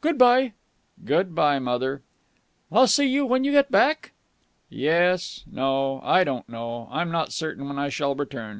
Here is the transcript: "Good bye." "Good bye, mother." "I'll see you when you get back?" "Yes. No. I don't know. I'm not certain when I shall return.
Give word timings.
"Good 0.00 0.16
bye." 0.16 0.54
"Good 1.04 1.34
bye, 1.34 1.58
mother." 1.58 2.00
"I'll 2.72 2.86
see 2.86 3.04
you 3.06 3.26
when 3.26 3.44
you 3.44 3.52
get 3.52 3.70
back?" 3.70 4.12
"Yes. 4.70 5.44
No. 5.46 6.00
I 6.02 6.24
don't 6.24 6.48
know. 6.48 6.88
I'm 6.90 7.10
not 7.10 7.32
certain 7.32 7.68
when 7.68 7.78
I 7.78 7.90
shall 7.90 8.14
return. 8.14 8.50